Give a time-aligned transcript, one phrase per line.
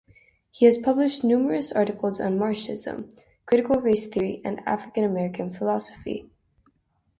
[0.49, 3.07] He has published numerous articles on Marxism,
[3.45, 6.27] critical race theory, and African-American philosophy.